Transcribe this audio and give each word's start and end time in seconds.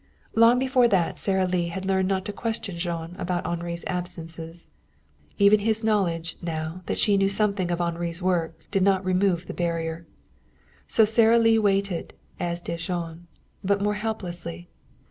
Long 0.33 0.57
before 0.57 0.87
that 0.87 1.19
Sara 1.19 1.45
Lee 1.45 1.67
had 1.67 1.85
learned 1.85 2.07
not 2.07 2.25
to 2.25 2.33
question 2.33 2.75
Jean 2.75 3.15
about 3.19 3.45
Henri's 3.45 3.83
absences. 3.85 4.67
Even 5.37 5.59
his 5.59 5.83
knowledge, 5.83 6.39
now, 6.41 6.81
that 6.87 6.97
she 6.97 7.17
knew 7.17 7.29
something 7.29 7.69
of 7.69 7.79
Henri's 7.79 8.19
work, 8.19 8.55
did 8.71 8.81
not 8.81 9.05
remove 9.05 9.45
the 9.45 9.53
barrier. 9.53 10.07
So 10.87 11.05
Sara 11.05 11.37
Lee 11.37 11.59
waited, 11.59 12.15
as 12.39 12.63
did 12.63 12.79
Jean, 12.79 13.27
but 13.63 13.79
more 13.79 13.93
helplessly. 13.93 14.69